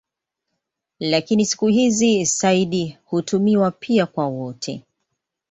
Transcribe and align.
Lakini 0.99 1.45
siku 1.45 1.67
hizi 1.67 2.25
"sayyid" 2.25 2.97
hutumiwa 3.05 3.71
pia 3.71 4.05
kwa 4.05 4.27
wote. 4.27 4.83